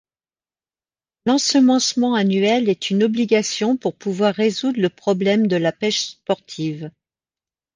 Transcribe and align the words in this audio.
L'ensemencement 1.27 2.15
annuel 2.15 2.69
est 2.69 2.89
une 2.89 3.03
obligation 3.03 3.77
pour 3.77 3.93
pouvoir 3.95 4.33
résoudre 4.33 4.81
le 4.81 4.89
problème 4.89 5.45
de 5.45 5.57
la 5.57 5.71
pêche 5.71 6.01
sportive. 6.07 6.89